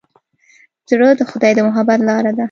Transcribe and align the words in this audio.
زړه 0.89 1.09
د 1.19 1.21
خدای 1.31 1.51
د 1.55 1.59
محبت 1.67 1.99
لاره 2.09 2.31
ده. 2.37 2.39